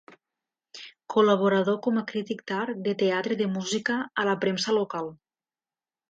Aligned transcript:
Col·laborador 1.15 1.75
com 1.87 1.99
a 2.01 2.03
crític 2.11 2.41
d'art, 2.51 2.79
de 2.87 2.95
teatre 3.01 3.37
de 3.41 3.49
música 3.57 3.99
a 4.23 4.25
la 4.31 4.39
premsa 4.47 4.75
local. 4.79 5.13